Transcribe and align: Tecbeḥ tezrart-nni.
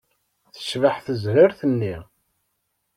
Tecbeḥ 0.53 0.95
tezrart-nni. 1.05 1.95